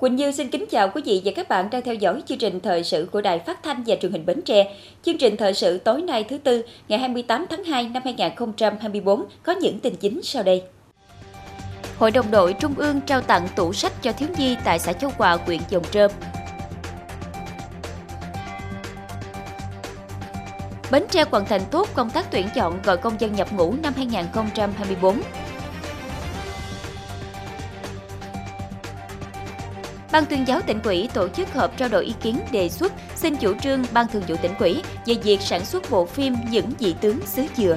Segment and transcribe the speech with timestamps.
[0.00, 2.60] Quỳnh Như xin kính chào quý vị và các bạn đang theo dõi chương trình
[2.60, 4.74] thời sự của Đài Phát thanh và Truyền hình Bến Tre.
[5.02, 9.52] Chương trình thời sự tối nay thứ tư, ngày 28 tháng 2 năm 2024 có
[9.52, 10.62] những tin chính sau đây.
[11.98, 15.10] Hội đồng đội Trung ương trao tặng tủ sách cho thiếu nhi tại xã Châu
[15.18, 16.10] Hòa, huyện Dòng Trơm.
[20.90, 23.92] Bến Tre hoàn thành tốt công tác tuyển chọn gọi công dân nhập ngũ năm
[23.96, 25.20] 2024.
[30.12, 33.36] Ban tuyên giáo tỉnh ủy tổ chức họp trao đổi ý kiến đề xuất xin
[33.36, 36.92] chủ trương Ban thường vụ tỉnh ủy về việc sản xuất bộ phim Những dị
[36.92, 37.76] tướng xứ dừa.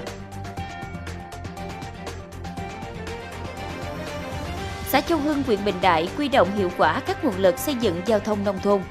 [4.87, 8.01] Xã Châu Hưng, huyện Bình Đại quy động hiệu quả các nguồn lực xây dựng
[8.05, 8.81] giao thông nông thôn.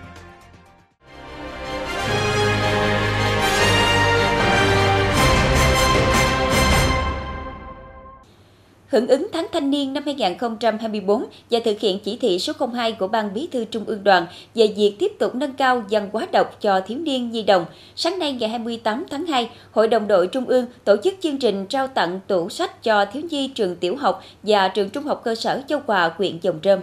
[8.93, 13.09] Hưởng ứng tháng thanh niên năm 2024 và thực hiện chỉ thị số 02 của
[13.09, 16.61] Ban Bí thư Trung ương Đoàn về việc tiếp tục nâng cao văn hóa đọc
[16.61, 17.65] cho thiếu niên nhi đồng.
[17.97, 21.67] Sáng nay ngày 28 tháng 2, Hội đồng đội Trung ương tổ chức chương trình
[21.67, 25.35] trao tặng tủ sách cho thiếu nhi trường tiểu học và trường trung học cơ
[25.35, 26.81] sở Châu Hòa, huyện Dòng Trơm.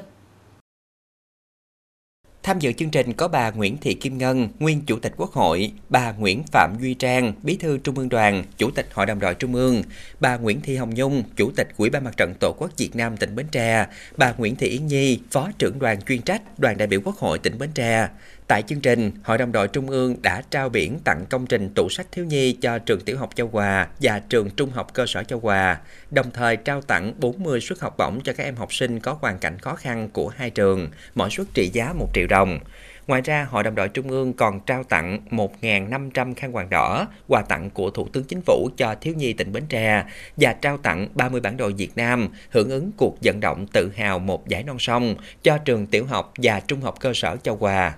[2.44, 5.72] Tham dự chương trình có bà Nguyễn Thị Kim Ngân, nguyên Chủ tịch Quốc hội,
[5.90, 9.36] bà Nguyễn Phạm Duy Trang, Bí thư Trung ương Đoàn, Chủ tịch Hội đồng đội
[9.36, 9.84] Trung ương,
[10.20, 13.18] bà Nguyễn Thị Hồng Nhung, Chủ tịch Ủy ban Mặt trận Tổ quốc Việt Nam
[13.18, 13.86] tỉnh Bến Tre,
[14.18, 17.40] bà Nguyễn Thị Yến Nhi, Phó trưởng đoàn chuyên trách Đoàn đại biểu Quốc hội
[17.40, 18.08] tỉnh Bến Tre.
[18.50, 21.90] Tại chương trình, Hội đồng đội Trung ương đã trao biển tặng công trình tủ
[21.90, 25.24] sách thiếu nhi cho trường tiểu học Châu Hòa và trường trung học cơ sở
[25.24, 25.80] Châu Hòa,
[26.12, 29.40] đồng thời trao tặng 40 suất học bổng cho các em học sinh có hoàn
[29.40, 32.60] cảnh khó khăn của hai trường, mỗi suất trị giá 1 triệu đồng.
[33.08, 37.42] Ngoài ra, Hội đồng đội Trung ương còn trao tặng 1.500 khăn quàng đỏ, quà
[37.42, 40.04] tặng của Thủ tướng Chính phủ cho thiếu nhi tỉnh Bến Tre
[40.38, 44.20] và trao tặng 30 bản đồ Việt Nam hưởng ứng cuộc vận động tự hào
[44.20, 47.94] một giải non sông cho trường tiểu học và trung học cơ sở Châu Hòa.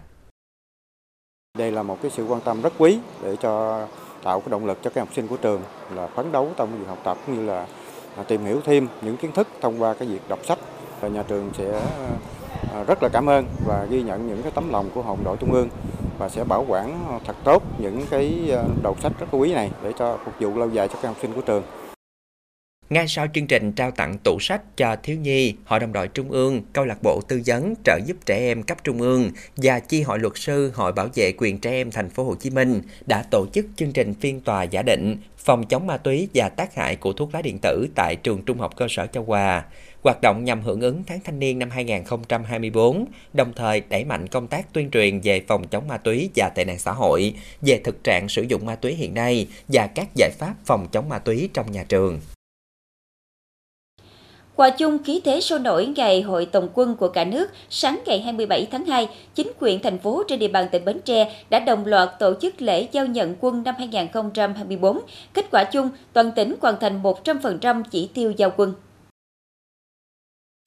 [1.57, 3.85] Đây là một cái sự quan tâm rất quý để cho
[4.23, 5.62] tạo cái động lực cho các học sinh của trường
[5.95, 7.66] là phấn đấu trong việc học tập cũng như là
[8.17, 10.59] à, tìm hiểu thêm những kiến thức thông qua cái việc đọc sách.
[11.01, 11.81] Và nhà trường sẽ
[12.73, 15.38] à, rất là cảm ơn và ghi nhận những cái tấm lòng của Hồng đội
[15.38, 15.69] Trung ương
[16.17, 19.94] và sẽ bảo quản thật tốt những cái à, đầu sách rất quý này để
[19.97, 21.63] cho phục vụ lâu dài cho các học sinh của trường.
[22.91, 26.31] Ngay sau chương trình trao tặng tủ sách cho thiếu nhi, Hội đồng đội Trung
[26.31, 30.02] ương, Câu lạc bộ tư vấn trợ giúp trẻ em cấp trung ương và chi
[30.02, 33.24] hội luật sư Hội bảo vệ quyền trẻ em thành phố Hồ Chí Minh đã
[33.31, 36.96] tổ chức chương trình phiên tòa giả định phòng chống ma túy và tác hại
[36.96, 39.66] của thuốc lá điện tử tại trường Trung học cơ sở Châu Hòa.
[40.03, 44.47] Hoạt động nhằm hưởng ứng tháng thanh niên năm 2024, đồng thời đẩy mạnh công
[44.47, 48.03] tác tuyên truyền về phòng chống ma túy và tệ nạn xã hội, về thực
[48.03, 51.50] trạng sử dụng ma túy hiện nay và các giải pháp phòng chống ma túy
[51.53, 52.19] trong nhà trường.
[54.61, 58.22] Hòa chung khí thế sôi nổi ngày hội tổng quân của cả nước, sáng ngày
[58.22, 61.85] 27 tháng 2, chính quyền thành phố trên địa bàn tỉnh Bến Tre đã đồng
[61.85, 65.00] loạt tổ chức lễ giao nhận quân năm 2024.
[65.33, 68.73] Kết quả chung, toàn tỉnh hoàn thành 100% chỉ tiêu giao quân.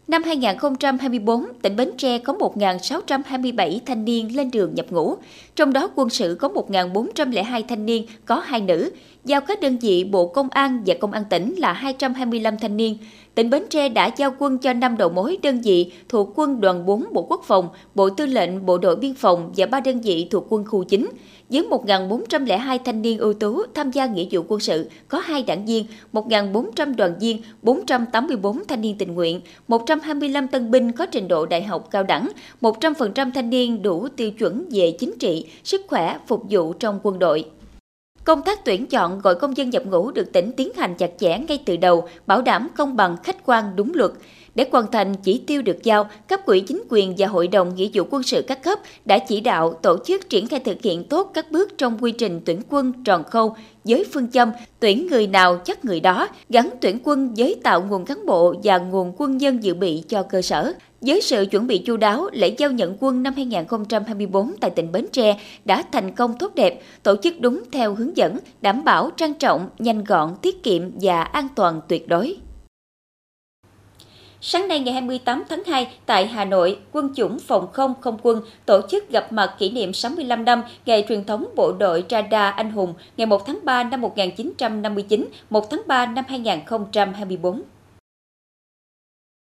[0.08, 5.16] Năm 2024, tỉnh Bến Tre có 1.627 thanh niên lên đường nhập ngũ,
[5.56, 8.90] trong đó quân sự có 1.402 thanh niên có hai nữ,
[9.24, 12.98] giao các đơn vị Bộ Công an và Công an tỉnh là 225 thanh niên.
[13.34, 16.86] Tỉnh Bến Tre đã giao quân cho 5 đầu mối đơn vị thuộc quân đoàn
[16.86, 20.28] 4 Bộ Quốc phòng, Bộ Tư lệnh Bộ đội Biên phòng và 3 đơn vị
[20.30, 21.10] thuộc quân khu chính,
[21.50, 25.66] với 1.402 thanh niên ưu tú tham gia nghĩa vụ quân sự, có 2 đảng
[25.66, 31.46] viên, 1.400 đoàn viên, 484 thanh niên tình nguyện, 125 tân binh có trình độ
[31.46, 32.28] đại học cao đẳng,
[32.60, 37.18] 100% thanh niên đủ tiêu chuẩn về chính trị, sức khỏe, phục vụ trong quân
[37.18, 37.44] đội.
[38.24, 41.38] Công tác tuyển chọn gọi công dân nhập ngũ được tỉnh tiến hành chặt chẽ
[41.48, 44.10] ngay từ đầu, bảo đảm công bằng, khách quan, đúng luật.
[44.54, 47.88] Để hoàn thành chỉ tiêu được giao, cấp quỹ chính quyền và hội đồng nghĩa
[47.94, 51.30] vụ quân sự các cấp đã chỉ đạo tổ chức triển khai thực hiện tốt
[51.34, 54.50] các bước trong quy trình tuyển quân tròn khâu với phương châm
[54.80, 58.78] tuyển người nào chắc người đó, gắn tuyển quân với tạo nguồn cán bộ và
[58.78, 60.72] nguồn quân dân dự bị cho cơ sở.
[61.06, 65.06] Với sự chuẩn bị chu đáo, lễ giao nhận quân năm 2024 tại tỉnh Bến
[65.12, 69.34] Tre đã thành công tốt đẹp, tổ chức đúng theo hướng dẫn, đảm bảo trang
[69.34, 72.36] trọng, nhanh gọn, tiết kiệm và an toàn tuyệt đối.
[74.40, 78.40] Sáng nay ngày 28 tháng 2 tại Hà Nội, quân chủng phòng không không quân
[78.66, 82.70] tổ chức gặp mặt kỷ niệm 65 năm ngày truyền thống bộ đội radar anh
[82.70, 87.62] hùng ngày 1 tháng 3 năm 1959, 1 tháng 3 năm 2024.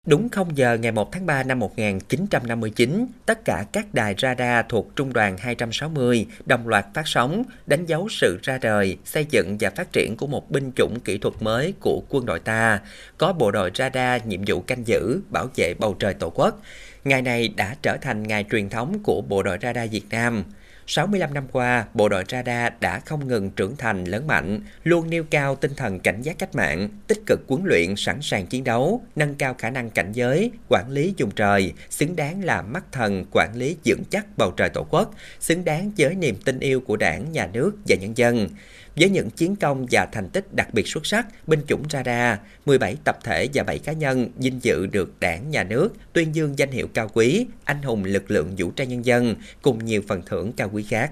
[0.08, 4.96] Đúng 0 giờ ngày 1 tháng 3 năm 1959, tất cả các đài radar thuộc
[4.96, 9.70] Trung đoàn 260 đồng loạt phát sóng, đánh dấu sự ra đời, xây dựng và
[9.70, 12.80] phát triển của một binh chủng kỹ thuật mới của quân đội ta,
[13.18, 16.62] có bộ đội radar nhiệm vụ canh giữ, bảo vệ bầu trời Tổ quốc.
[17.04, 20.44] Ngày này đã trở thành ngày truyền thống của bộ đội radar Việt Nam.
[20.88, 25.24] 65 năm qua, bộ đội radar đã không ngừng trưởng thành lớn mạnh, luôn nêu
[25.24, 29.02] cao tinh thần cảnh giác cách mạng, tích cực huấn luyện sẵn sàng chiến đấu,
[29.16, 33.26] nâng cao khả năng cảnh giới, quản lý vùng trời, xứng đáng là mắt thần
[33.32, 36.96] quản lý vững chắc bầu trời Tổ quốc, xứng đáng với niềm tin yêu của
[36.96, 38.50] Đảng, Nhà nước và nhân dân.
[38.96, 42.96] Với những chiến công và thành tích đặc biệt xuất sắc, binh chủng radar, 17
[43.04, 46.72] tập thể và 7 cá nhân vinh dự được đảng, nhà nước tuyên dương danh
[46.72, 50.52] hiệu cao quý, anh hùng lực lượng vũ trang nhân dân cùng nhiều phần thưởng
[50.58, 51.12] cao quý khác.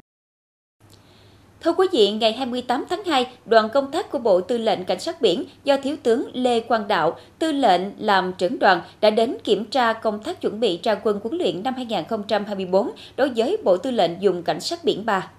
[1.63, 4.99] Thưa quý vị, ngày 28 tháng 2, đoàn công tác của Bộ Tư lệnh Cảnh
[4.99, 9.37] sát biển do Thiếu tướng Lê Quang Đạo, tư lệnh làm trưởng đoàn đã đến
[9.43, 13.77] kiểm tra công tác chuẩn bị ra quân huấn luyện năm 2024 đối với Bộ
[13.77, 15.31] Tư lệnh dùng Cảnh sát biển 3.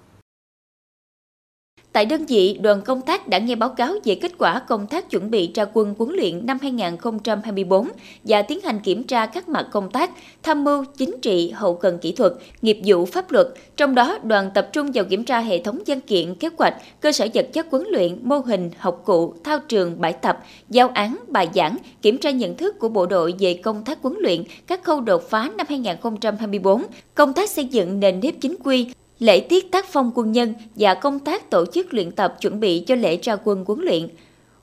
[1.92, 5.10] Tại đơn vị, đoàn công tác đã nghe báo cáo về kết quả công tác
[5.10, 7.88] chuẩn bị ra quân huấn luyện năm 2024
[8.24, 10.10] và tiến hành kiểm tra các mặt công tác,
[10.42, 13.46] tham mưu chính trị, hậu cần kỹ thuật, nghiệp vụ pháp luật.
[13.76, 17.12] Trong đó, đoàn tập trung vào kiểm tra hệ thống văn kiện, kế hoạch, cơ
[17.12, 21.16] sở vật chất huấn luyện, mô hình, học cụ, thao trường, bài tập, giao án,
[21.28, 24.84] bài giảng, kiểm tra nhận thức của bộ đội về công tác huấn luyện, các
[24.84, 26.82] khâu đột phá năm 2024,
[27.14, 28.86] công tác xây dựng nền nếp chính quy,
[29.22, 32.84] lễ tiết tác phong quân nhân và công tác tổ chức luyện tập chuẩn bị
[32.86, 34.08] cho lễ ra quân huấn luyện.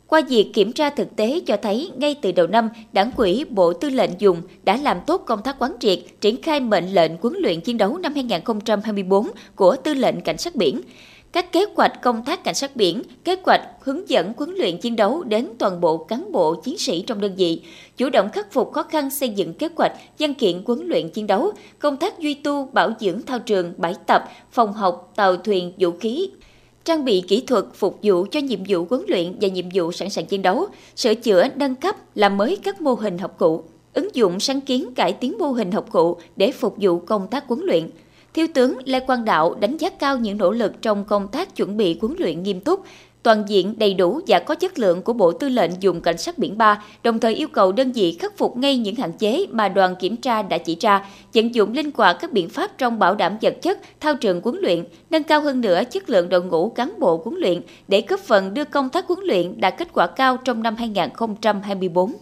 [0.07, 3.73] Qua việc kiểm tra thực tế cho thấy ngay từ đầu năm, Đảng ủy Bộ
[3.73, 7.33] Tư lệnh dùng đã làm tốt công tác quán triệt, triển khai mệnh lệnh huấn
[7.37, 10.81] luyện chiến đấu năm 2024 của Tư lệnh Cảnh sát biển
[11.31, 14.95] các kế hoạch công tác cảnh sát biển, kế hoạch hướng dẫn huấn luyện chiến
[14.95, 17.61] đấu đến toàn bộ cán bộ chiến sĩ trong đơn vị,
[17.97, 21.27] chủ động khắc phục khó khăn xây dựng kế hoạch, văn kiện huấn luyện chiến
[21.27, 25.73] đấu, công tác duy tu, bảo dưỡng thao trường, bãi tập, phòng học, tàu thuyền,
[25.79, 26.29] vũ khí,
[26.85, 30.09] trang bị kỹ thuật phục vụ cho nhiệm vụ huấn luyện và nhiệm vụ sẵn
[30.09, 34.15] sàng chiến đấu, sửa chữa, nâng cấp, làm mới các mô hình học cụ, ứng
[34.15, 37.59] dụng sáng kiến cải tiến mô hình học cụ để phục vụ công tác huấn
[37.63, 37.89] luyện.
[38.33, 41.77] Thiếu tướng Lê Quang Đạo đánh giá cao những nỗ lực trong công tác chuẩn
[41.77, 42.83] bị huấn luyện nghiêm túc,
[43.23, 46.37] toàn diện đầy đủ và có chất lượng của Bộ Tư lệnh dùng Cảnh sát
[46.37, 49.69] biển 3, đồng thời yêu cầu đơn vị khắc phục ngay những hạn chế mà
[49.69, 53.15] đoàn kiểm tra đã chỉ ra, vận dụng linh hoạt các biện pháp trong bảo
[53.15, 56.69] đảm vật chất, thao trường huấn luyện, nâng cao hơn nữa chất lượng đội ngũ
[56.69, 60.07] cán bộ huấn luyện để góp phần đưa công tác huấn luyện đạt kết quả
[60.07, 62.13] cao trong năm 2024.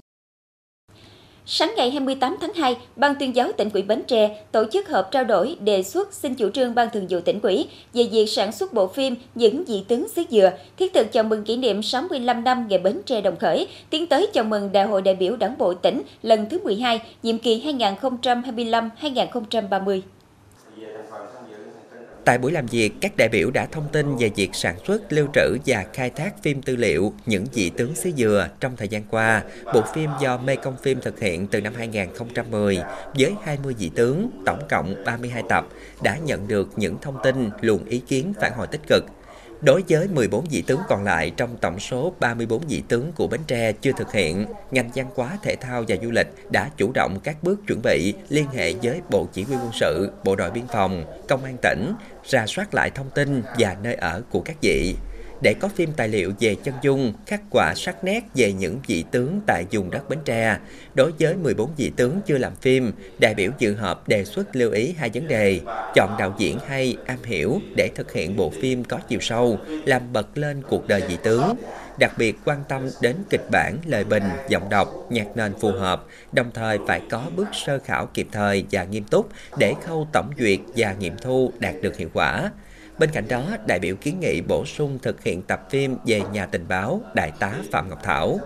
[1.50, 5.12] Sáng ngày 28 tháng 2, Ban tuyên giáo tỉnh ủy Bến Tre tổ chức họp
[5.12, 8.52] trao đổi đề xuất xin chủ trương Ban thường vụ tỉnh ủy về việc sản
[8.52, 12.44] xuất bộ phim Những dị tướng xứ dừa, thiết thực chào mừng kỷ niệm 65
[12.44, 15.58] năm ngày Bến Tre đồng khởi, tiến tới chào mừng Đại hội đại biểu Đảng
[15.58, 20.02] bộ tỉnh lần thứ 12, nhiệm kỳ 2025-2030.
[22.28, 25.28] Tại buổi làm việc, các đại biểu đã thông tin về việc sản xuất, lưu
[25.34, 29.04] trữ và khai thác phim tư liệu Những vị tướng xứ dừa trong thời gian
[29.10, 29.44] qua.
[29.74, 32.80] Bộ phim do Mê Công Phim thực hiện từ năm 2010
[33.20, 35.68] với 20 vị tướng, tổng cộng 32 tập,
[36.04, 39.04] đã nhận được những thông tin, luồng ý kiến phản hồi tích cực
[39.62, 43.42] Đối với 14 vị tướng còn lại trong tổng số 34 vị tướng của Bến
[43.48, 47.20] Tre chưa thực hiện, ngành văn hóa, thể thao và du lịch đã chủ động
[47.24, 50.68] các bước chuẩn bị liên hệ với Bộ Chỉ huy quân sự, Bộ đội Biên
[50.68, 51.94] phòng, Công an tỉnh,
[52.26, 54.96] ra soát lại thông tin và nơi ở của các vị
[55.42, 59.04] để có phim tài liệu về chân dung, khắc quả sắc nét về những vị
[59.12, 60.58] tướng tại vùng đất Bến Tre.
[60.94, 64.72] Đối với 14 vị tướng chưa làm phim, đại biểu dự họp đề xuất lưu
[64.72, 65.60] ý hai vấn đề,
[65.96, 70.14] chọn đạo diễn hay, am hiểu để thực hiện bộ phim có chiều sâu, làm
[70.14, 71.56] bật lên cuộc đời vị tướng.
[72.00, 76.06] Đặc biệt quan tâm đến kịch bản, lời bình, giọng đọc, nhạc nền phù hợp,
[76.32, 80.32] đồng thời phải có bước sơ khảo kịp thời và nghiêm túc để khâu tổng
[80.40, 82.52] duyệt và nghiệm thu đạt được hiệu quả.
[83.00, 86.46] Bên cạnh đó, đại biểu kiến nghị bổ sung thực hiện tập phim về nhà
[86.46, 88.40] tình báo Đại tá Phạm Ngọc Thảo.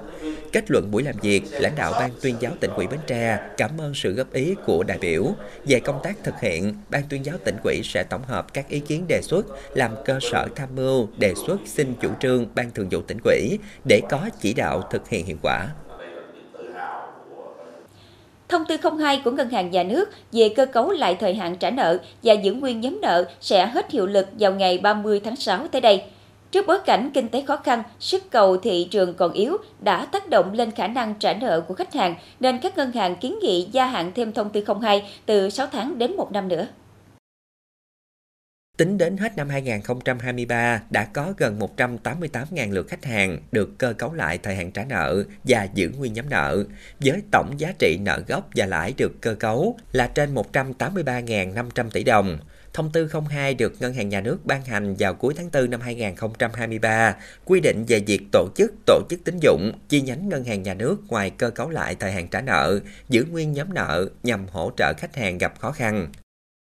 [0.51, 3.71] Kết luận buổi làm việc, lãnh đạo Ban tuyên giáo tỉnh ủy Bến Tre cảm
[3.77, 5.25] ơn sự góp ý của đại biểu.
[5.65, 8.79] Về công tác thực hiện, Ban tuyên giáo tỉnh ủy sẽ tổng hợp các ý
[8.79, 12.87] kiến đề xuất làm cơ sở tham mưu, đề xuất xin chủ trương Ban thường
[12.91, 15.67] vụ tỉnh ủy để có chỉ đạo thực hiện hiệu quả.
[18.51, 21.69] Thông tư 02 của Ngân hàng Nhà nước về cơ cấu lại thời hạn trả
[21.69, 25.67] nợ và giữ nguyên nhóm nợ sẽ hết hiệu lực vào ngày 30 tháng 6
[25.67, 26.03] tới đây.
[26.51, 30.29] Trước bối cảnh kinh tế khó khăn, sức cầu thị trường còn yếu đã tác
[30.29, 33.67] động lên khả năng trả nợ của khách hàng, nên các ngân hàng kiến nghị
[33.71, 36.67] gia hạn thêm thông tư 02 từ 6 tháng đến 1 năm nữa.
[38.81, 44.13] Tính đến hết năm 2023, đã có gần 188.000 lượt khách hàng được cơ cấu
[44.13, 46.63] lại thời hạn trả nợ và giữ nguyên nhóm nợ,
[46.99, 52.03] với tổng giá trị nợ gốc và lãi được cơ cấu là trên 183.500 tỷ
[52.03, 52.37] đồng.
[52.73, 55.81] Thông tư 02 được Ngân hàng Nhà nước ban hành vào cuối tháng 4 năm
[55.81, 60.63] 2023, quy định về việc tổ chức tổ chức tín dụng, chi nhánh Ngân hàng
[60.63, 64.47] Nhà nước ngoài cơ cấu lại thời hạn trả nợ, giữ nguyên nhóm nợ nhằm
[64.47, 66.07] hỗ trợ khách hàng gặp khó khăn.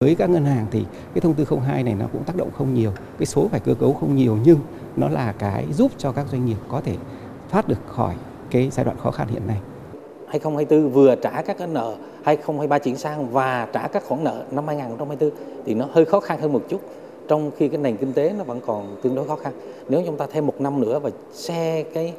[0.01, 2.74] Với các ngân hàng thì cái thông tư 02 này nó cũng tác động không
[2.74, 4.60] nhiều, cái số phải cơ cấu không nhiều nhưng
[4.96, 6.96] nó là cái giúp cho các doanh nghiệp có thể
[7.50, 8.15] thoát được khỏi
[8.51, 9.58] cái giai đoạn khó khăn hiện nay.
[10.27, 14.67] 2024 vừa trả các cái nợ 2023 chuyển sang và trả các khoản nợ năm
[14.67, 15.29] 2024
[15.65, 16.81] thì nó hơi khó khăn hơn một chút
[17.27, 19.53] trong khi cái nền kinh tế nó vẫn còn tương đối khó khăn.
[19.89, 22.13] Nếu chúng ta thêm một năm nữa và xe cái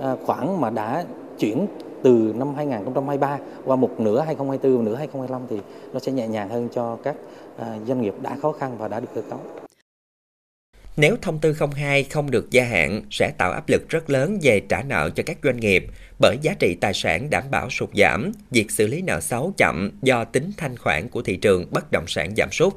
[0.00, 1.04] à, khoản mà đã
[1.38, 1.66] chuyển
[2.02, 5.56] từ năm 2023 qua một nửa 2024 và nửa 2025 thì
[5.92, 7.16] nó sẽ nhẹ nhàng hơn cho các
[7.58, 9.40] à, doanh nghiệp đã khó khăn và đã được cơ cấu.
[10.96, 14.60] Nếu thông tư 02 không được gia hạn sẽ tạo áp lực rất lớn về
[14.68, 15.86] trả nợ cho các doanh nghiệp
[16.20, 19.90] bởi giá trị tài sản đảm bảo sụt giảm, việc xử lý nợ xấu chậm
[20.02, 22.74] do tính thanh khoản của thị trường bất động sản giảm sút.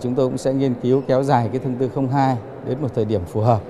[0.00, 2.36] Chúng tôi cũng sẽ nghiên cứu kéo dài cái thông tư 02
[2.68, 3.62] đến một thời điểm phù hợp.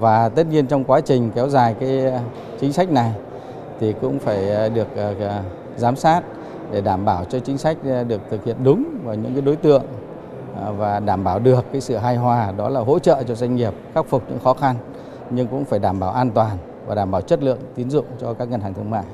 [0.00, 2.12] Và tất nhiên trong quá trình kéo dài cái
[2.60, 3.12] chính sách này
[3.80, 5.42] thì cũng phải ờ, được ờ, ờ,
[5.76, 6.22] giám sát
[6.72, 7.76] để đảm bảo cho chính sách
[8.08, 9.82] được thực hiện đúng và những cái đối tượng
[10.76, 13.72] và đảm bảo được cái sự hài hòa đó là hỗ trợ cho doanh nghiệp
[13.94, 14.76] khắc phục những khó khăn
[15.30, 18.34] nhưng cũng phải đảm bảo an toàn và đảm bảo chất lượng tín dụng cho
[18.34, 19.04] các ngân hàng thương mại.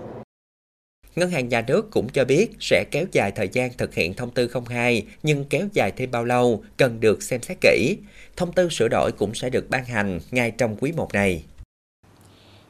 [1.16, 4.30] Ngân hàng nhà nước cũng cho biết sẽ kéo dài thời gian thực hiện thông
[4.30, 7.96] tư 02, nhưng kéo dài thêm bao lâu cần được xem xét kỹ.
[8.36, 11.44] Thông tư sửa đổi cũng sẽ được ban hành ngay trong quý 1 này.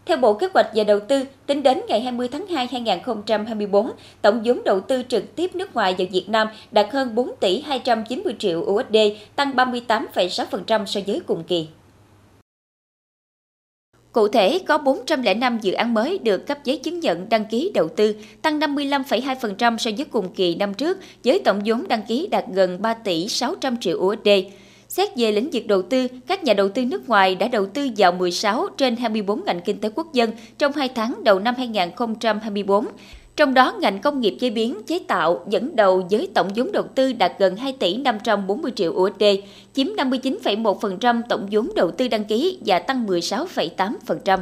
[0.08, 3.90] Theo Bộ Kế hoạch và Đầu tư, tính đến ngày 20 tháng 2 2024,
[4.22, 7.60] tổng vốn đầu tư trực tiếp nước ngoài vào Việt Nam đạt hơn 4 tỷ
[7.60, 8.96] 290 triệu USD,
[9.36, 11.68] tăng 38,6% so với cùng kỳ.
[14.12, 17.88] Cụ thể, có 405 dự án mới được cấp giấy chứng nhận đăng ký đầu
[17.88, 22.44] tư, tăng 55,2% so với cùng kỳ năm trước, với tổng vốn đăng ký đạt
[22.52, 24.28] gần 3 tỷ 600 triệu USD.
[24.88, 27.88] Xét về lĩnh vực đầu tư, các nhà đầu tư nước ngoài đã đầu tư
[27.96, 32.86] vào 16 trên 24 ngành kinh tế quốc dân trong 2 tháng đầu năm 2024.
[33.36, 36.84] Trong đó, ngành công nghiệp chế biến, chế tạo dẫn đầu với tổng vốn đầu
[36.94, 39.24] tư đạt gần 2 tỷ 540 triệu USD,
[39.74, 44.38] chiếm 59,1% tổng vốn đầu tư đăng ký và tăng 16,8%.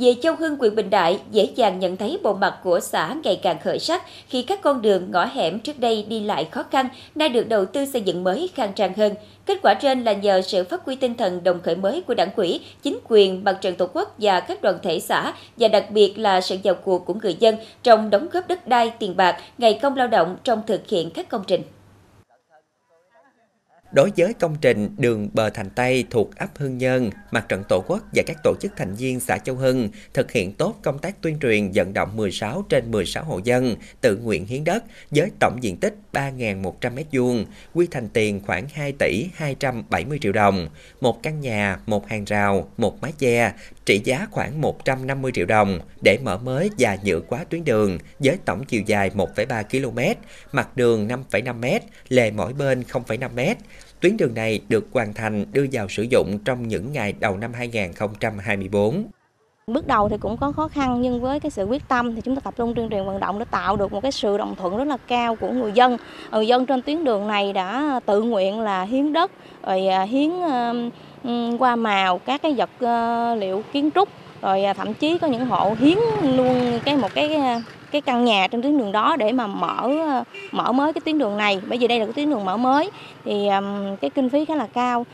[0.00, 3.40] Về Châu Hưng, quyền Bình Đại, dễ dàng nhận thấy bộ mặt của xã ngày
[3.42, 6.88] càng khởi sắc khi các con đường ngõ hẻm trước đây đi lại khó khăn,
[7.14, 9.14] nay được đầu tư xây dựng mới khang trang hơn.
[9.46, 12.30] Kết quả trên là nhờ sự phát huy tinh thần đồng khởi mới của đảng
[12.30, 16.18] quỹ, chính quyền, mặt trận tổ quốc và các đoàn thể xã, và đặc biệt
[16.18, 19.78] là sự vào cuộc của người dân trong đóng góp đất đai, tiền bạc, ngày
[19.82, 21.62] công lao động trong thực hiện các công trình.
[23.92, 27.84] Đối với công trình đường bờ Thành Tây thuộc ấp Hưng Nhân, Mặt trận Tổ
[27.86, 31.22] quốc và các tổ chức thành viên xã Châu Hưng thực hiện tốt công tác
[31.22, 35.58] tuyên truyền vận động 16 trên 16 hộ dân tự nguyện hiến đất với tổng
[35.60, 40.68] diện tích 3.100 m2, quy thành tiền khoảng 2 tỷ 270 triệu đồng,
[41.00, 43.52] một căn nhà, một hàng rào, một mái che,
[43.88, 48.38] trị giá khoảng 150 triệu đồng để mở mới và nhựa quá tuyến đường với
[48.44, 50.20] tổng chiều dài 1,3 km,
[50.52, 51.64] mặt đường 5,5 m,
[52.08, 53.58] lề mỗi bên 0,5 m.
[54.00, 57.52] Tuyến đường này được hoàn thành đưa vào sử dụng trong những ngày đầu năm
[57.52, 59.04] 2024.
[59.66, 62.34] Bước đầu thì cũng có khó khăn nhưng với cái sự quyết tâm thì chúng
[62.34, 64.76] ta tập trung tuyên truyền vận động để tạo được một cái sự đồng thuận
[64.76, 65.96] rất là cao của người dân.
[66.32, 69.30] Người dân trên tuyến đường này đã tự nguyện là hiến đất,
[69.66, 70.30] rồi à, hiến
[71.24, 74.08] Ừ, qua màu các cái vật ờ, liệu kiến trúc,
[74.42, 77.60] rồi à, thậm chí có những hộ hiến luôn cái một cái ờ,
[77.90, 81.18] cái căn nhà trên tuyến đường đó để mà mở ờ, mở mới cái tuyến
[81.18, 81.60] đường này.
[81.68, 82.90] Bởi vì đây là cái tuyến đường mở mới
[83.24, 83.48] thì
[84.00, 85.06] cái kinh phí khá là cao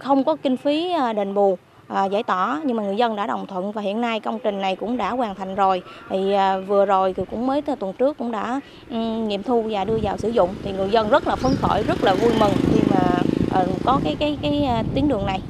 [0.00, 2.60] không có kinh phí đền bù à, giải tỏa.
[2.64, 5.10] Nhưng mà người dân đã đồng thuận và hiện nay công trình này cũng đã
[5.10, 5.82] hoàn thành rồi.
[6.10, 8.60] Thì à, vừa rồi thì cũng mới tuần trước cũng đã
[8.90, 10.50] um, nghiệm thu và đưa vào sử dụng.
[10.64, 13.00] Thì người dân rất là phấn khởi rất là vui mừng khi mà
[13.84, 15.40] có cái cái cái, uh, tuyến đường này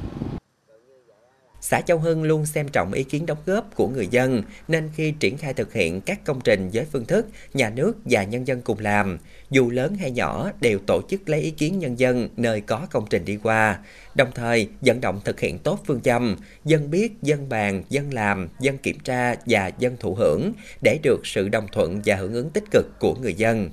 [1.61, 5.11] Xã Châu Hưng luôn xem trọng ý kiến đóng góp của người dân nên khi
[5.11, 8.61] triển khai thực hiện các công trình với phương thức nhà nước và nhân dân
[8.61, 9.17] cùng làm,
[9.49, 13.05] dù lớn hay nhỏ đều tổ chức lấy ý kiến nhân dân nơi có công
[13.09, 13.79] trình đi qua,
[14.15, 18.49] đồng thời vận động thực hiện tốt phương châm dân biết, dân bàn, dân làm,
[18.59, 20.51] dân kiểm tra và dân thụ hưởng
[20.83, 23.69] để được sự đồng thuận và hưởng ứng tích cực của người dân.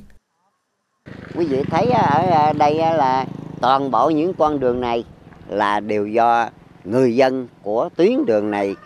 [1.34, 3.26] Quý vị thấy ở đây là
[3.60, 5.04] toàn bộ những con đường này
[5.48, 6.50] là đều do
[6.84, 8.76] người dân của tuyến đường này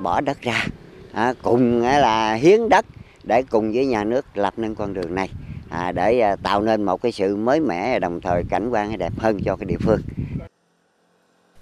[0.00, 0.66] bỏ đất ra
[1.12, 2.86] à, cùng là hiến đất
[3.24, 5.30] để cùng với nhà nước lập nên con đường này
[5.70, 9.12] à, để à, tạo nên một cái sự mới mẻ đồng thời cảnh quan đẹp
[9.18, 10.00] hơn cho cái địa phương.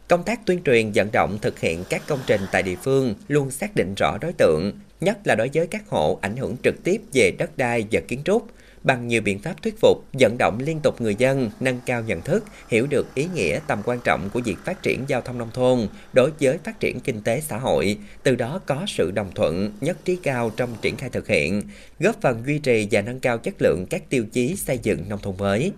[0.08, 3.50] Công tác tuyên truyền vận động thực hiện các công trình tại địa phương luôn
[3.50, 7.02] xác định rõ đối tượng, nhất là đối với các hộ ảnh hưởng trực tiếp
[7.12, 8.46] về đất đai và kiến trúc,
[8.84, 12.20] bằng nhiều biện pháp thuyết phục, vận động liên tục người dân nâng cao nhận
[12.20, 15.50] thức, hiểu được ý nghĩa tầm quan trọng của việc phát triển giao thông nông
[15.54, 19.72] thôn đối với phát triển kinh tế xã hội, từ đó có sự đồng thuận,
[19.80, 21.62] nhất trí cao trong triển khai thực hiện,
[22.00, 25.18] góp phần duy trì và nâng cao chất lượng các tiêu chí xây dựng nông
[25.22, 25.72] thôn mới.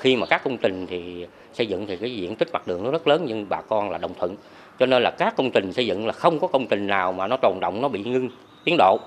[0.00, 2.90] Khi mà các công trình thì xây dựng thì cái diện tích mặt đường nó
[2.90, 4.36] rất lớn nhưng bà con là đồng thuận.
[4.78, 7.26] Cho nên là các công trình xây dựng là không có công trình nào mà
[7.26, 8.30] nó tồn động nó bị ngưng
[8.64, 8.98] tiến độ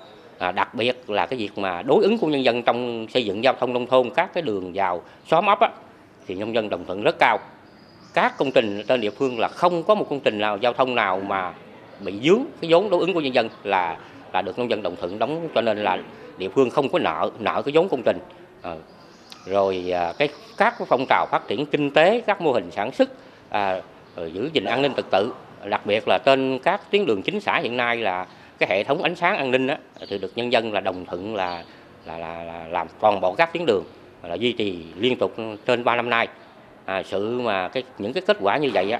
[0.42, 3.44] à, đặc biệt là cái việc mà đối ứng của nhân dân trong xây dựng
[3.44, 5.70] giao thông nông thôn các cái đường vào xóm ấp á,
[6.28, 7.38] thì nhân dân đồng thuận rất cao.
[8.14, 10.96] Các công trình trên địa phương là không có một công trình nào giao thông
[10.96, 11.54] nào mà
[12.00, 13.98] bị dướng cái vốn đối ứng của nhân dân là
[14.34, 15.98] là được nông dân đồng thuận đóng cho nên là
[16.38, 18.20] địa phương không có nợ nợ cái vốn công trình.
[18.62, 18.76] À,
[19.46, 23.10] rồi à, cái các phong trào phát triển kinh tế các mô hình sản xuất
[23.50, 23.82] à,
[24.34, 25.34] giữ gìn an ninh trật tự
[25.66, 28.26] đặc biệt là trên các tuyến đường chính xã hiện nay là
[28.62, 29.78] cái hệ thống ánh sáng an ninh á,
[30.10, 31.64] thì được nhân dân là đồng thuận là
[32.06, 33.84] là, là, là làm toàn bộ các tuyến đường
[34.24, 36.28] là duy trì liên tục trên 3 năm nay
[36.86, 39.00] à, sự mà cái những cái kết quả như vậy á,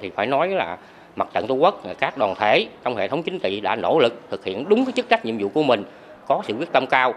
[0.00, 0.78] thì phải nói là
[1.16, 4.20] mặt trận tổ quốc các đoàn thể trong hệ thống chính trị đã nỗ lực
[4.30, 5.84] thực hiện đúng cái chức trách nhiệm vụ của mình
[6.28, 7.14] có sự quyết tâm cao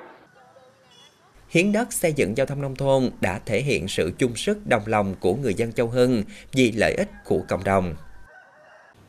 [1.50, 4.84] hiến đất xây dựng giao thông nông thôn đã thể hiện sự chung sức đồng
[4.86, 7.96] lòng của người dân Châu Hưng vì lợi ích của cộng đồng.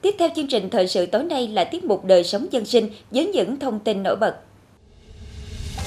[0.02, 2.90] Tiếp theo chương trình thời sự tối nay là tiết mục đời sống dân sinh
[3.10, 4.34] với những thông tin nổi bật.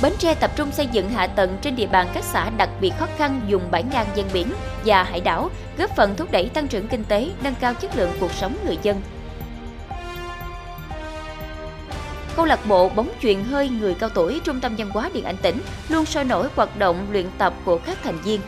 [0.02, 2.94] Bến Tre tập trung xây dựng hạ tầng trên địa bàn các xã đặc biệt
[3.00, 4.48] khó khăn dùng bãi ngang ven biển
[4.86, 8.12] và hải đảo, góp phần thúc đẩy tăng trưởng kinh tế, nâng cao chất lượng
[8.20, 9.02] cuộc sống người dân.
[12.36, 15.38] Câu lạc bộ bóng chuyền hơi người cao tuổi Trung tâm văn hóa Điện Ảnh
[15.42, 18.42] tỉnh luôn sôi nổi hoạt động luyện tập của các thành viên.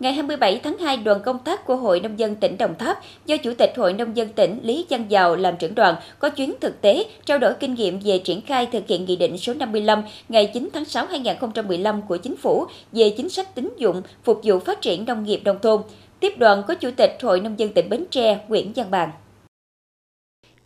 [0.00, 3.36] Ngày 27 tháng 2, đoàn công tác của Hội Nông dân tỉnh Đồng Tháp do
[3.36, 6.80] Chủ tịch Hội Nông dân tỉnh Lý Văn Giàu làm trưởng đoàn có chuyến thực
[6.80, 10.50] tế trao đổi kinh nghiệm về triển khai thực hiện Nghị định số 55 ngày
[10.54, 14.80] 9 tháng 6 2015 của Chính phủ về chính sách tín dụng phục vụ phát
[14.80, 15.80] triển nông nghiệp nông thôn.
[16.20, 19.10] Tiếp đoàn có Chủ tịch Hội Nông dân tỉnh Bến Tre Nguyễn Văn Bàn.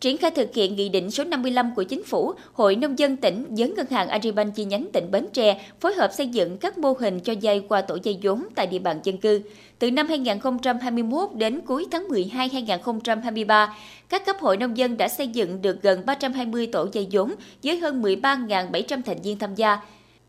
[0.05, 3.45] Triển khai thực hiện Nghị định số 55 của Chính phủ, Hội Nông dân tỉnh
[3.49, 6.93] với Ngân hàng Agribank chi nhánh tỉnh Bến Tre phối hợp xây dựng các mô
[6.99, 9.41] hình cho vay qua tổ dây vốn tại địa bàn dân cư.
[9.79, 13.75] Từ năm 2021 đến cuối tháng 12 2023,
[14.09, 17.77] các cấp hội nông dân đã xây dựng được gần 320 tổ dây vốn với
[17.77, 19.77] hơn 13.700 thành viên tham gia,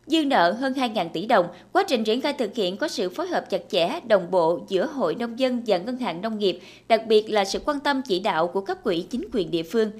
[0.07, 1.47] dư nợ hơn 2.000 tỷ đồng.
[1.71, 4.85] Quá trình triển khai thực hiện có sự phối hợp chặt chẽ, đồng bộ giữa
[4.85, 8.19] Hội Nông dân và Ngân hàng Nông nghiệp, đặc biệt là sự quan tâm chỉ
[8.19, 9.91] đạo của cấp quỹ chính quyền địa phương.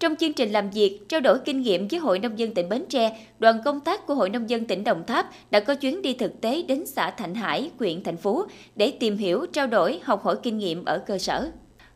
[0.00, 2.84] Trong chương trình làm việc, trao đổi kinh nghiệm với Hội Nông dân tỉnh Bến
[2.88, 6.14] Tre, đoàn công tác của Hội Nông dân tỉnh Đồng Tháp đã có chuyến đi
[6.14, 8.42] thực tế đến xã Thạnh Hải, huyện Thành Phú
[8.76, 11.50] để tìm hiểu, trao đổi, học hỏi kinh nghiệm ở cơ sở.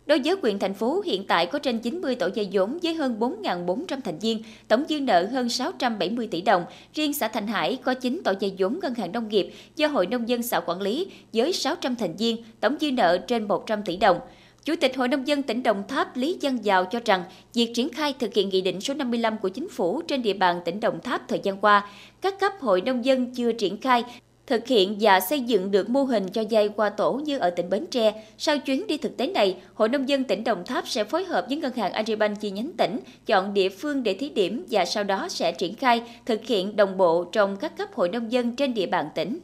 [0.07, 3.17] Đối với quyền thành phố hiện tại có trên 90 tổ dây vốn với hơn
[3.21, 6.65] 4.400 thành viên, tổng dư nợ hơn 670 tỷ đồng.
[6.95, 10.07] Riêng xã Thành Hải có 9 tổ dây vốn ngân hàng nông nghiệp do Hội
[10.07, 13.97] Nông dân xã quản lý với 600 thành viên, tổng dư nợ trên 100 tỷ
[13.97, 14.21] đồng.
[14.65, 17.89] Chủ tịch Hội Nông dân tỉnh Đồng Tháp Lý Văn Giàu cho rằng, việc triển
[17.89, 21.01] khai thực hiện Nghị định số 55 của Chính phủ trên địa bàn tỉnh Đồng
[21.01, 21.89] Tháp thời gian qua,
[22.21, 24.05] các cấp Hội Nông dân chưa triển khai
[24.47, 27.71] thực hiện và xây dựng được mô hình cho dây qua tổ như ở tỉnh
[27.71, 28.25] Bến Tre.
[28.39, 31.45] Sau chuyến đi thực tế này, Hội Nông dân tỉnh Đồng Tháp sẽ phối hợp
[31.49, 35.05] với Ngân hàng Agribank chi nhánh tỉnh chọn địa phương để thí điểm và sau
[35.05, 38.75] đó sẽ triển khai thực hiện đồng bộ trong các cấp hội nông dân trên
[38.75, 39.39] địa bàn tỉnh.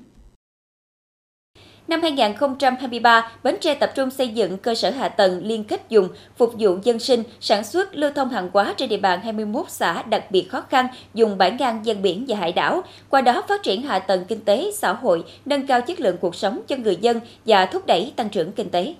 [1.90, 6.08] Năm 2023, Bến Tre tập trung xây dựng cơ sở hạ tầng liên kết dùng,
[6.36, 10.02] phục vụ dân sinh, sản xuất, lưu thông hàng hóa trên địa bàn 21 xã
[10.02, 12.82] đặc biệt khó khăn, dùng bãi ngang gian biển và hải đảo.
[13.08, 16.34] Qua đó phát triển hạ tầng kinh tế, xã hội, nâng cao chất lượng cuộc
[16.34, 18.94] sống cho người dân và thúc đẩy tăng trưởng kinh tế.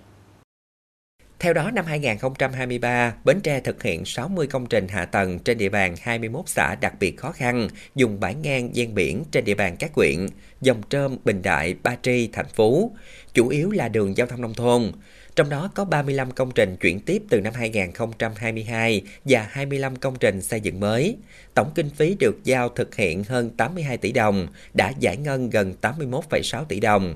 [1.41, 5.69] Theo đó, năm 2023, Bến Tre thực hiện 60 công trình hạ tầng trên địa
[5.69, 9.77] bàn 21 xã đặc biệt khó khăn, dùng bãi ngang ven biển trên địa bàn
[9.79, 10.27] các huyện,
[10.61, 12.97] Dòng Trơm, Bình Đại, Ba Tri, Thành Phú,
[13.35, 14.93] chủ yếu là đường giao thông nông thôn.
[15.37, 20.43] Trong đó có 35 công trình chuyển tiếp từ năm 2022 và 25 công trình
[20.43, 21.17] xây dựng mới.
[21.55, 25.75] Tổng kinh phí được giao thực hiện hơn 82 tỷ đồng, đã giải ngân gần
[25.81, 27.15] 81,6 tỷ đồng.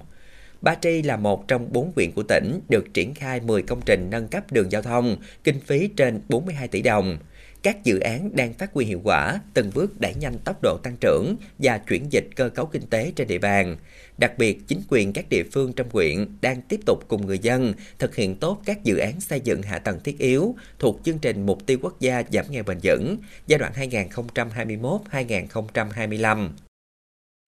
[0.65, 4.11] Ba Tri là một trong bốn huyện của tỉnh được triển khai 10 công trình
[4.11, 7.19] nâng cấp đường giao thông, kinh phí trên 42 tỷ đồng.
[7.63, 10.97] các dự án đang phát huy hiệu quả, từng bước đẩy nhanh tốc độ tăng
[11.01, 13.77] trưởng và chuyển dịch cơ cấu kinh tế trên địa bàn.
[14.19, 17.75] Đặc biệt, chính quyền các địa phương trong huyện đang tiếp tục cùng người dân
[17.99, 21.47] thực hiện tốt các dự án xây dựng hạ tầng thiết yếu thuộc chương trình
[21.47, 26.49] Mục tiêu Quốc gia giảm nghèo bền vững giai đoạn 2021-2025.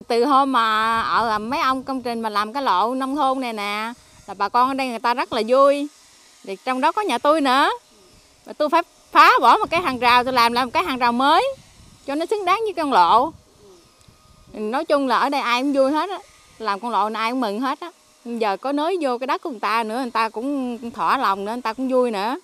[0.07, 3.41] Từ hôm mà ờ, ở mấy ông công trình mà làm cái lộ nông thôn
[3.41, 3.93] này nè,
[4.27, 5.87] là bà con ở đây người ta rất là vui.
[6.43, 7.69] Thì trong đó có nhà tôi nữa.
[8.45, 10.97] mà tôi phải phá bỏ một cái hàng rào, tôi làm lại một cái hàng
[10.97, 11.47] rào mới
[12.05, 13.31] cho nó xứng đáng với con lộ.
[14.53, 16.19] Nói chung là ở đây ai cũng vui hết á
[16.59, 17.91] làm con lộ này ai cũng mừng hết á
[18.25, 21.45] giờ có nới vô cái đất của người ta nữa người ta cũng thỏa lòng
[21.45, 22.37] nữa người ta cũng vui nữa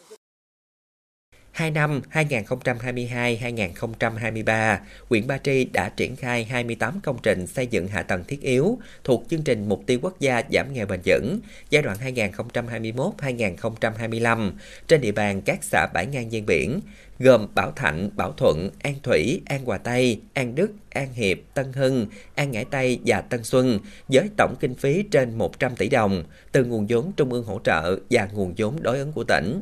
[1.53, 4.77] Hai năm 2022-2023,
[5.09, 8.79] huyện Ba Tri đã triển khai 28 công trình xây dựng hạ tầng thiết yếu
[9.03, 11.39] thuộc chương trình Mục tiêu Quốc gia giảm nghèo bền vững
[11.69, 14.51] giai đoạn 2021-2025
[14.87, 16.79] trên địa bàn các xã bãi ngang ven biển,
[17.19, 21.73] gồm Bảo Thạnh, Bảo Thuận, An Thủy, An Hòa Tây, An Đức, An Hiệp, Tân
[21.73, 26.23] Hưng, An Ngãi Tây và Tân Xuân với tổng kinh phí trên 100 tỷ đồng
[26.51, 29.61] từ nguồn vốn trung ương hỗ trợ và nguồn vốn đối ứng của tỉnh.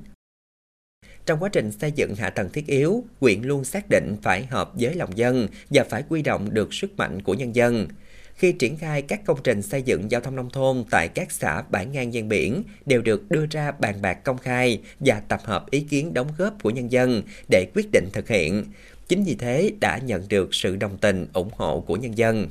[1.25, 4.71] Trong quá trình xây dựng hạ tầng thiết yếu, huyện luôn xác định phải hợp
[4.73, 7.87] với lòng dân và phải quy động được sức mạnh của nhân dân.
[8.35, 11.63] Khi triển khai các công trình xây dựng giao thông nông thôn tại các xã
[11.69, 15.71] bãi ngang ven biển đều được đưa ra bàn bạc công khai và tập hợp
[15.71, 18.65] ý kiến đóng góp của nhân dân để quyết định thực hiện.
[19.07, 22.47] Chính vì thế đã nhận được sự đồng tình, ủng hộ của nhân dân.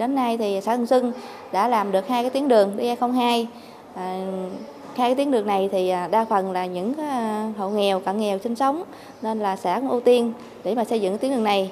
[0.00, 1.12] Đến nay thì xã Hưng Xuân
[1.52, 3.46] đã làm được hai cái tuyến đường DE02
[4.96, 8.20] hai cái tuyến đường này thì à, đa phần là những à, hộ nghèo, cận
[8.20, 8.82] nghèo sinh sống,
[9.22, 10.32] nên là xã cũng ưu tiên
[10.64, 11.70] để mà xây dựng tuyến đường này.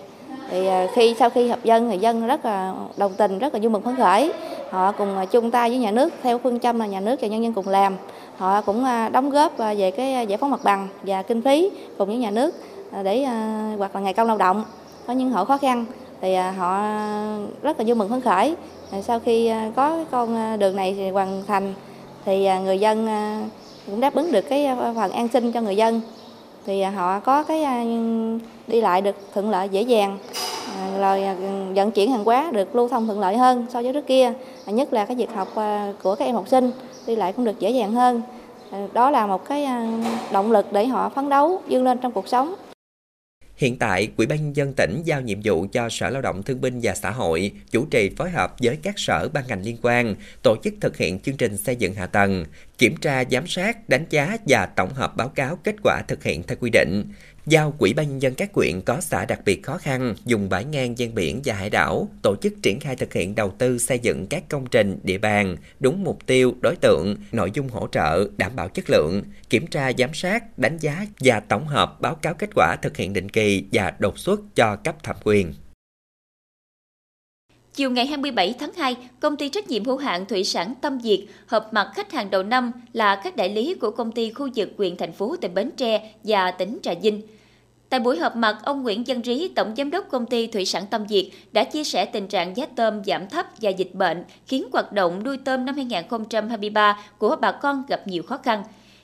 [0.50, 3.60] Thì à, khi, sau khi hợp dân, người dân rất là đồng tình, rất là
[3.60, 4.32] vui mừng, phấn khởi,
[4.70, 7.42] họ cùng chung tay với nhà nước theo phương châm là nhà nước và nhân
[7.42, 7.96] dân cùng làm.
[8.36, 12.16] Họ cũng đóng góp về cái giải phóng mặt bằng và kinh phí cùng với
[12.16, 12.54] nhà nước
[13.02, 13.26] để
[13.78, 14.64] hoặc là ngày công lao động.
[15.06, 15.84] Có những hộ khó khăn
[16.20, 16.82] thì họ
[17.62, 18.54] rất là vui mừng, phấn khởi.
[19.02, 21.74] Sau khi có con đường này thì hoàn thành
[22.24, 23.44] thì à, người dân à,
[23.86, 26.00] cũng đáp ứng được cái à, phần an sinh cho người dân.
[26.66, 27.66] Thì họ có cái
[28.66, 30.18] đi lại được thuận lợi, dễ dàng.
[31.00, 31.22] Rồi
[31.74, 34.32] vận chuyển hàng hóa được lưu thông thuận lợi hơn so với trước kia.
[34.66, 35.48] Nhất là cái việc học
[36.02, 36.70] của các em học sinh
[37.06, 38.22] đi lại cũng được dễ dàng hơn.
[38.92, 39.68] Đó là một cái
[40.30, 42.54] động lực để họ phấn đấu vươn lên trong cuộc sống.
[43.62, 46.60] Hiện tại, Ủy ban nhân dân tỉnh giao nhiệm vụ cho Sở Lao động Thương
[46.60, 50.14] binh và Xã hội chủ trì phối hợp với các sở ban ngành liên quan
[50.42, 52.44] tổ chức thực hiện chương trình xây dựng hạ tầng,
[52.78, 56.42] kiểm tra giám sát, đánh giá và tổng hợp báo cáo kết quả thực hiện
[56.42, 57.04] theo quy định
[57.46, 60.64] giao Quỹ ban nhân dân các quyện có xã đặc biệt khó khăn dùng bãi
[60.64, 63.98] ngang ven biển và hải đảo tổ chức triển khai thực hiện đầu tư xây
[63.98, 68.28] dựng các công trình địa bàn đúng mục tiêu, đối tượng, nội dung hỗ trợ,
[68.36, 72.34] đảm bảo chất lượng, kiểm tra giám sát, đánh giá và tổng hợp báo cáo
[72.34, 75.52] kết quả thực hiện định kỳ và đột xuất cho cấp thẩm quyền.
[77.74, 81.20] Chiều ngày 27 tháng 2, công ty trách nhiệm hữu hạn thủy sản Tâm Diệt
[81.46, 84.68] hợp mặt khách hàng đầu năm là các đại lý của công ty khu vực
[84.78, 87.22] huyện thành phố tỉnh Bến Tre và tỉnh Trà Vinh.
[87.88, 90.86] Tại buổi họp mặt, ông Nguyễn Văn Rí, Tổng Giám đốc Công ty Thủy sản
[90.90, 94.68] Tâm Việt, đã chia sẻ tình trạng giá tôm giảm thấp và dịch bệnh khiến
[94.72, 98.62] hoạt động nuôi tôm năm 2023 của bà con gặp nhiều khó khăn.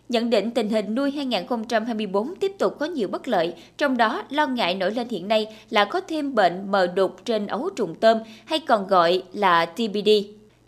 [0.09, 4.47] Nhận định tình hình nuôi 2024 tiếp tục có nhiều bất lợi, trong đó lo
[4.47, 8.19] ngại nổi lên hiện nay là có thêm bệnh mờ đục trên ấu trùng tôm
[8.45, 10.09] hay còn gọi là TBD.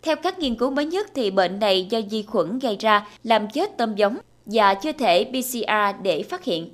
[0.01, 3.49] Theo các nghiên cứu mới nhất thì bệnh này do vi khuẩn gây ra làm
[3.49, 6.69] chết tôm giống và chưa thể PCR để phát hiện.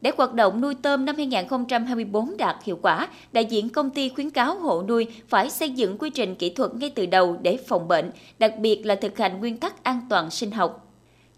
[0.00, 4.30] Để hoạt động nuôi tôm năm 2024 đạt hiệu quả, đại diện công ty khuyến
[4.30, 7.88] cáo hộ nuôi phải xây dựng quy trình kỹ thuật ngay từ đầu để phòng
[7.88, 10.91] bệnh, đặc biệt là thực hành nguyên tắc an toàn sinh học.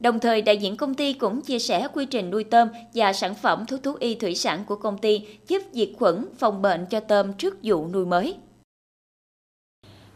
[0.05, 3.35] Đồng thời, đại diện công ty cũng chia sẻ quy trình nuôi tôm và sản
[3.35, 7.01] phẩm thuốc thú y thủy sản của công ty giúp diệt khuẩn phòng bệnh cho
[7.01, 8.37] tôm trước vụ nuôi mới.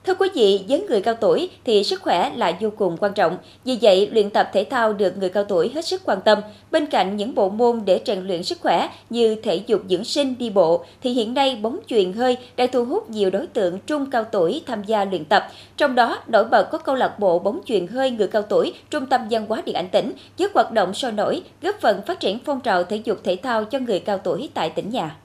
[0.09, 3.37] Thưa quý vị, với người cao tuổi thì sức khỏe là vô cùng quan trọng.
[3.65, 6.39] Vì vậy, luyện tập thể thao được người cao tuổi hết sức quan tâm.
[6.71, 10.35] Bên cạnh những bộ môn để rèn luyện sức khỏe như thể dục dưỡng sinh,
[10.39, 14.11] đi bộ, thì hiện nay bóng chuyền hơi đã thu hút nhiều đối tượng trung
[14.11, 15.49] cao tuổi tham gia luyện tập.
[15.77, 19.07] Trong đó, nổi bật có câu lạc bộ bóng chuyền hơi người cao tuổi Trung
[19.07, 22.39] tâm văn hóa điện ảnh tỉnh, với hoạt động sôi nổi, góp phần phát triển
[22.45, 25.17] phong trào thể dục thể thao cho người cao tuổi tại tỉnh nhà.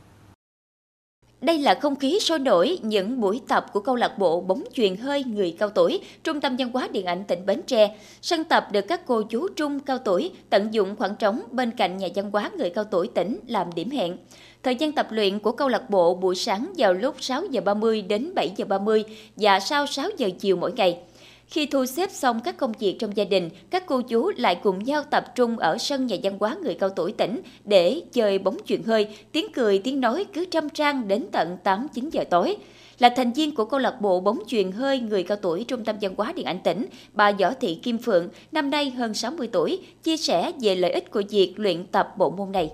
[1.44, 4.96] Đây là không khí sôi nổi những buổi tập của câu lạc bộ bóng chuyền
[4.96, 7.96] hơi người cao tuổi, Trung tâm văn hóa điện ảnh tỉnh Bến Tre.
[8.22, 11.98] Sân tập được các cô chú trung cao tuổi tận dụng khoảng trống bên cạnh
[11.98, 14.18] nhà văn hóa người cao tuổi tỉnh làm điểm hẹn.
[14.64, 18.02] Thời gian tập luyện của câu lạc bộ buổi sáng vào lúc 6 giờ 30
[18.02, 19.04] đến 7 giờ 30
[19.36, 21.00] và sau 6 giờ chiều mỗi ngày.
[21.48, 24.84] Khi thu xếp xong các công việc trong gia đình, các cô chú lại cùng
[24.84, 28.58] nhau tập trung ở sân nhà văn hóa người cao tuổi tỉnh để chơi bóng
[28.66, 32.56] chuyện hơi, tiếng cười tiếng nói cứ trăm trang đến tận 8-9 giờ tối.
[33.00, 35.96] Là thành viên của câu lạc bộ bóng chuyền hơi người cao tuổi Trung tâm
[36.02, 39.80] Văn hóa Điện ảnh tỉnh, bà Võ Thị Kim Phượng, năm nay hơn 60 tuổi,
[40.04, 42.72] chia sẻ về lợi ích của việc luyện tập bộ môn này.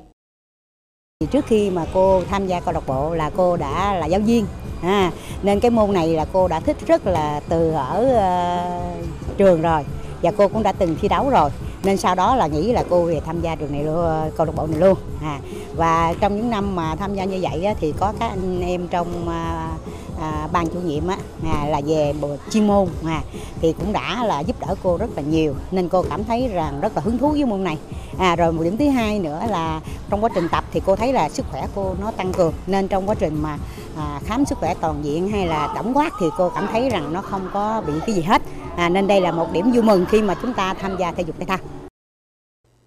[1.32, 4.46] Trước khi mà cô tham gia câu lạc bộ là cô đã là giáo viên,
[4.82, 5.12] à,
[5.44, 9.84] nên cái môn này là cô đã thích rất là từ ở uh, trường rồi
[10.22, 11.50] và cô cũng đã từng thi đấu rồi.
[11.84, 14.56] Nên sau đó là nghĩ là cô về tham gia trường này luôn câu lạc
[14.56, 15.40] bộ này luôn à,
[15.76, 18.88] và trong những năm mà tham gia như vậy á, thì có các anh em
[18.88, 21.18] trong uh, à, ban chủ nhiệm á,
[21.54, 22.14] à, là về
[22.52, 23.22] chuyên môn à,
[23.62, 26.82] thì cũng đã là giúp đỡ cô rất là nhiều nên cô cảm thấy rằng
[26.82, 27.78] rất là hứng thú với môn này.
[28.18, 31.14] À, rồi một điểm thứ hai nữa là trong quá trình tập thì cô thấy
[31.14, 33.58] là sức khỏe cô nó tăng cường nên trong quá trình mà
[33.98, 37.14] à, khám sức khỏe toàn diện hay là tổng quát thì cô cảm thấy rằng
[37.14, 38.42] nó không có bị cái gì hết.
[38.76, 41.24] À, nên đây là một điểm vui mừng khi mà chúng ta tham gia thể
[41.24, 41.58] dục thể thao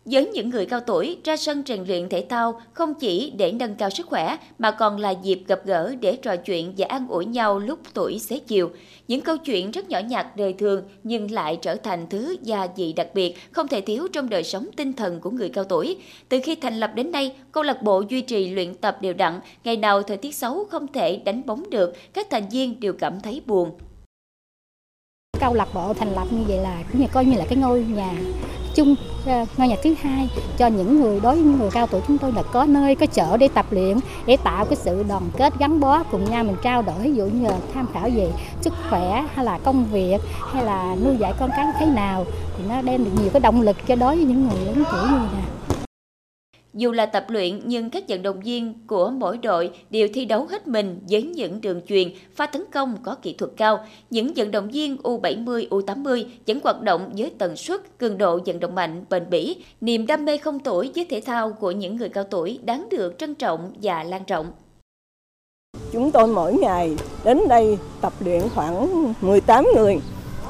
[0.04, 3.74] với những người cao tuổi, ra sân rèn luyện thể thao không chỉ để nâng
[3.74, 7.24] cao sức khỏe mà còn là dịp gặp gỡ để trò chuyện và an ủi
[7.24, 8.70] nhau lúc tuổi xế chiều.
[9.08, 12.92] Những câu chuyện rất nhỏ nhặt đời thường nhưng lại trở thành thứ gia vị
[12.92, 15.96] đặc biệt không thể thiếu trong đời sống tinh thần của người cao tuổi.
[16.28, 19.40] Từ khi thành lập đến nay, câu lạc bộ duy trì luyện tập đều đặn,
[19.64, 23.20] ngày nào thời tiết xấu không thể đánh bóng được, các thành viên đều cảm
[23.20, 23.70] thấy buồn.
[25.40, 27.84] Câu lạc bộ thành lập như vậy là cũng như coi như là cái ngôi
[27.88, 28.12] nhà
[28.74, 28.94] chung
[29.26, 30.28] à, ngôi nhà thứ hai.
[30.58, 33.06] Cho những người, đối với những người cao tuổi chúng tôi là có nơi, có
[33.06, 36.56] chỗ để tập luyện, để tạo cái sự đoàn kết gắn bó cùng nhau, mình
[36.62, 38.28] trao đổi, ví dụ như là tham khảo về
[38.60, 40.18] sức khỏe, hay là công việc,
[40.52, 42.24] hay là nuôi dạy con cái thế nào,
[42.58, 45.02] thì nó đem được nhiều cái động lực cho đối với những người lớn tuổi
[45.02, 45.44] như này
[46.74, 50.46] dù là tập luyện nhưng các vận động viên của mỗi đội đều thi đấu
[50.50, 53.86] hết mình với những đường truyền, pha tấn công có kỹ thuật cao.
[54.10, 58.60] Những vận động viên U70, U80 vẫn hoạt động với tần suất, cường độ vận
[58.60, 59.56] động mạnh, bền bỉ.
[59.80, 63.18] Niềm đam mê không tuổi với thể thao của những người cao tuổi đáng được
[63.18, 64.46] trân trọng và lan rộng.
[65.92, 70.00] Chúng tôi mỗi ngày đến đây tập luyện khoảng 18 người.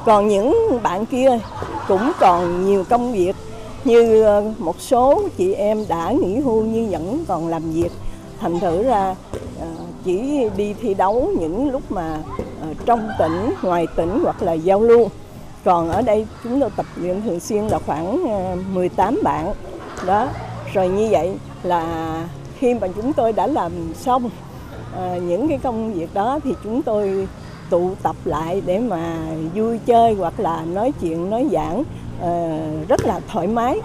[0.05, 1.39] Còn những bạn kia
[1.87, 3.35] cũng còn nhiều công việc
[3.85, 7.91] như ờ, một số chị em đã nghỉ hưu nhưng vẫn còn làm việc.
[8.39, 9.15] Thành thử ra
[9.59, 9.67] ờ,
[10.03, 12.17] chỉ đi thi đấu những lúc mà
[12.61, 15.07] ờ, trong tỉnh, ngoài tỉnh hoặc là giao lưu.
[15.63, 18.23] Còn ở đây chúng tôi tập luyện thường xuyên là khoảng
[18.73, 19.53] 18 bạn.
[20.05, 20.27] Đó,
[20.73, 22.13] rồi như vậy là
[22.59, 24.29] khi mà chúng tôi đã làm xong
[25.27, 27.27] những cái công việc đó thì chúng tôi
[27.69, 29.17] tụ tập lại để mà
[29.55, 31.83] vui chơi hoặc là nói chuyện, nói giảng.
[32.21, 33.79] Ờ, rất là thoải mái.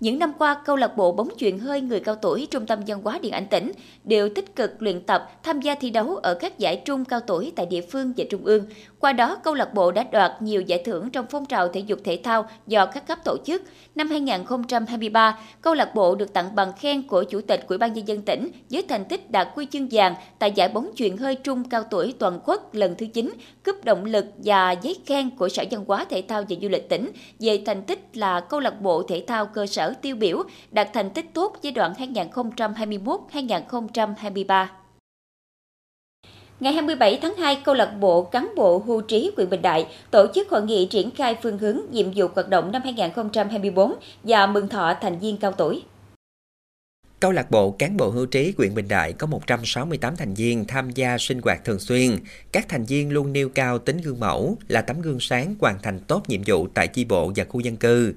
[0.00, 3.02] Những năm qua, câu lạc bộ bóng chuyền hơi người cao tuổi Trung tâm Văn
[3.02, 3.72] hóa Điện ảnh tỉnh
[4.04, 7.52] đều tích cực luyện tập, tham gia thi đấu ở các giải trung cao tuổi
[7.56, 8.66] tại địa phương và trung ương.
[9.00, 11.98] Qua đó, câu lạc bộ đã đoạt nhiều giải thưởng trong phong trào thể dục
[12.04, 13.62] thể thao do các cấp tổ chức.
[13.94, 18.08] Năm 2023, câu lạc bộ được tặng bằng khen của Chủ tịch Ủy ban nhân
[18.08, 21.68] dân tỉnh với thành tích đạt huy chương vàng tại giải bóng chuyền hơi trung
[21.68, 23.32] cao tuổi toàn quốc lần thứ 9,
[23.64, 26.88] cúp động lực và giấy khen của Sở Văn hóa Thể thao và Du lịch
[26.88, 27.10] tỉnh
[27.40, 30.88] về thành tích là câu lạc bộ thể thao cơ sở sở tiêu biểu đạt
[30.92, 31.92] thành tích tốt giai đoạn
[33.32, 34.66] 2021-2023.
[36.60, 40.26] Ngày 27 tháng 2, câu lạc bộ cán bộ hưu trí huyện Bình Đại tổ
[40.34, 44.68] chức hội nghị triển khai phương hướng nhiệm vụ hoạt động năm 2024 và mừng
[44.68, 45.82] thọ thành viên cao tuổi.
[47.20, 50.90] Câu lạc bộ cán bộ hưu trí huyện Bình Đại có 168 thành viên tham
[50.90, 52.16] gia sinh hoạt thường xuyên.
[52.52, 55.98] Các thành viên luôn nêu cao tính gương mẫu, là tấm gương sáng hoàn thành
[55.98, 58.14] tốt nhiệm vụ tại chi bộ và khu dân cư.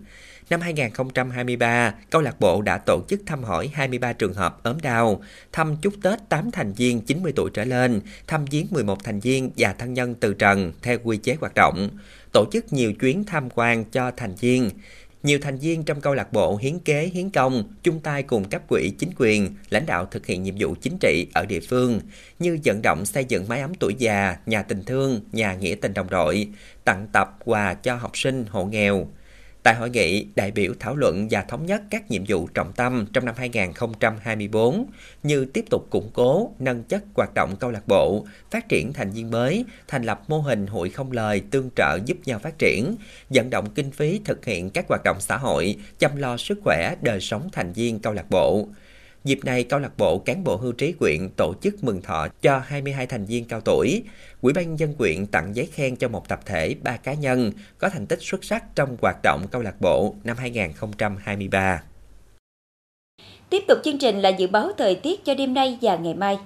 [0.49, 5.21] Năm 2023, câu lạc bộ đã tổ chức thăm hỏi 23 trường hợp ốm đau,
[5.51, 9.51] thăm chúc Tết 8 thành viên 90 tuổi trở lên, thăm viếng 11 thành viên
[9.57, 11.89] và thân nhân từ trần theo quy chế hoạt động,
[12.31, 14.69] tổ chức nhiều chuyến tham quan cho thành viên.
[15.23, 18.61] Nhiều thành viên trong câu lạc bộ hiến kế hiến công chung tay cùng cấp
[18.67, 21.99] quỹ chính quyền, lãnh đạo thực hiện nhiệm vụ chính trị ở địa phương
[22.39, 25.93] như vận động xây dựng mái ấm tuổi già, nhà tình thương, nhà nghĩa tình
[25.93, 26.47] đồng đội,
[26.83, 29.07] tặng tập quà cho học sinh hộ nghèo.
[29.63, 33.05] Tại hội nghị, đại biểu thảo luận và thống nhất các nhiệm vụ trọng tâm
[33.13, 34.85] trong năm 2024
[35.23, 39.11] như tiếp tục củng cố, nâng chất hoạt động câu lạc bộ, phát triển thành
[39.11, 42.95] viên mới, thành lập mô hình hội không lời tương trợ giúp nhau phát triển,
[43.29, 46.95] vận động kinh phí thực hiện các hoạt động xã hội, chăm lo sức khỏe
[47.01, 48.67] đời sống thành viên câu lạc bộ.
[49.23, 52.61] Dịp này, câu lạc bộ cán bộ hưu trí quyện tổ chức mừng thọ cho
[52.65, 54.03] 22 thành viên cao tuổi.
[54.43, 57.89] Ủy ban dân quyện tặng giấy khen cho một tập thể, ba cá nhân có
[57.89, 61.83] thành tích xuất sắc trong hoạt động câu lạc bộ năm 2023.
[63.49, 66.37] Tiếp tục chương trình là dự báo thời tiết cho đêm nay và ngày mai.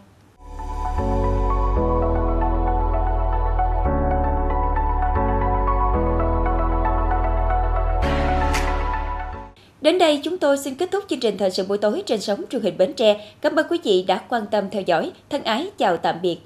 [9.82, 12.44] Đến đây chúng tôi xin kết thúc chương trình thời sự buổi tối trên sóng
[12.50, 13.34] truyền hình Bến Tre.
[13.42, 15.12] Cảm ơn quý vị đã quan tâm theo dõi.
[15.30, 16.38] Thân ái chào tạm biệt.